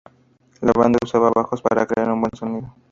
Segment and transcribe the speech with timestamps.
[0.61, 2.75] La banda usaba bajos para crear un buen sonido.